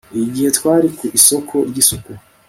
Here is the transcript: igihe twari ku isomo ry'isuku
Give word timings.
igihe 0.27 0.49
twari 0.57 0.87
ku 0.97 1.03
isomo 1.17 1.57
ry'isuku 1.69 2.11